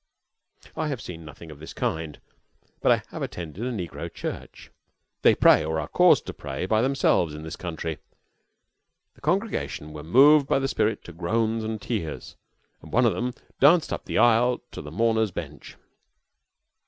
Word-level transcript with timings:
I 0.75 0.87
have 0.87 0.99
seen 0.99 1.23
nothing 1.23 1.51
of 1.51 1.59
this 1.59 1.75
kind, 1.75 2.19
but 2.81 2.91
I 2.91 3.03
have 3.11 3.21
attended 3.21 3.63
a 3.63 3.71
negro 3.71 4.11
church. 4.11 4.71
They 5.21 5.35
pray, 5.35 5.63
or 5.63 5.79
are 5.79 5.87
caused 5.87 6.25
to 6.25 6.33
pray 6.33 6.65
by 6.65 6.81
themselves 6.81 7.35
in 7.35 7.43
this 7.43 7.55
country. 7.55 7.99
The 9.13 9.21
congregation 9.21 9.93
were 9.93 10.01
moved 10.01 10.47
by 10.47 10.57
the 10.57 10.67
spirit 10.67 11.03
to 11.03 11.13
groans 11.13 11.63
and 11.63 11.79
tears, 11.79 12.35
and 12.81 12.91
one 12.91 13.05
of 13.05 13.13
them 13.13 13.35
danced 13.59 13.93
up 13.93 14.05
the 14.05 14.17
aisle 14.17 14.63
to 14.71 14.81
the 14.81 14.89
mourners' 14.89 15.29
bench. 15.29 15.75